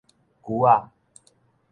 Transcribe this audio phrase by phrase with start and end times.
[0.41, 0.89] 龜仔